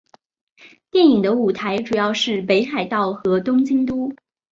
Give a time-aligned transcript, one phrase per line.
[0.89, 4.11] 电影的舞台主要是北海道和东京都。